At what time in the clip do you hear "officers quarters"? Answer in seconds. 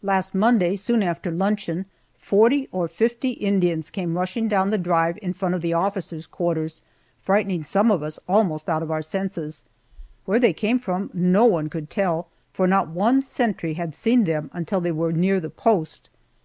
5.72-6.84